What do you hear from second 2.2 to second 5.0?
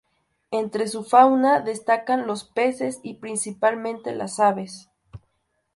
los peces, y principalmente las aves.